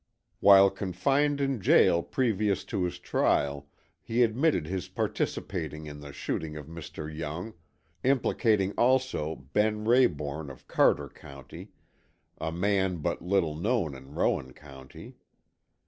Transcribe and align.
While 0.39 0.71
confined 0.71 1.39
in 1.39 1.61
jail 1.61 2.01
previous 2.01 2.63
to 2.63 2.85
his 2.85 2.97
trial, 2.97 3.69
he 4.01 4.23
admitted 4.23 4.65
his 4.65 4.87
participation 4.87 5.85
in 5.85 5.99
the 5.99 6.11
shooting 6.11 6.57
of 6.57 6.65
Mr. 6.65 7.15
Young, 7.15 7.53
implicating 8.03 8.71
also 8.79 9.35
Ben 9.35 9.85
Rayborn 9.85 10.49
of 10.49 10.67
Carter 10.67 11.07
County, 11.09 11.69
a 12.39 12.51
man 12.51 12.97
but 12.97 13.21
little 13.21 13.53
known 13.55 13.93
in 13.93 14.15
Rowan 14.15 14.53
County. 14.53 15.17